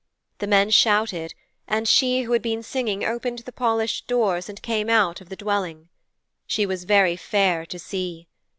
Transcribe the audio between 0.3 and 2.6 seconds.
The men shouted, and she who had